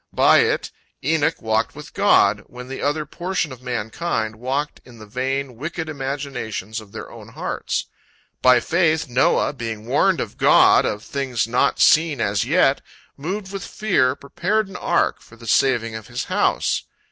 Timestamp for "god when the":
1.93-2.81